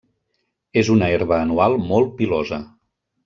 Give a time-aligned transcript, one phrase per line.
[0.81, 2.61] És una herba anual molt pilosa.